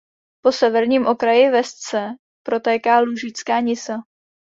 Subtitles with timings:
[0.43, 2.09] Po severním okraji Vesce
[2.43, 3.97] protéká Lužická Nisa.